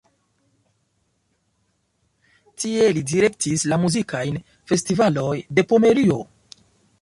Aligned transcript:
Tie 2.63 2.87
li 2.99 3.03
direktis 3.11 3.67
la 3.73 3.79
muzikajn 3.85 4.41
festivaloj 4.73 5.35
de 5.59 5.67
Pomerio. 5.75 6.19